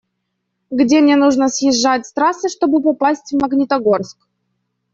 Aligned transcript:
Где 0.71 0.99
мне 0.99 1.15
нужно 1.15 1.47
съезжать 1.47 2.07
с 2.07 2.13
трассы, 2.13 2.49
чтобы 2.49 2.81
попасть 2.81 3.31
в 3.31 3.39
Магнитогорск? 3.39 4.17